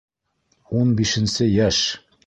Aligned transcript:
Ун 0.79 0.95
бишенсе 1.03 1.51
йәш! 1.53 1.87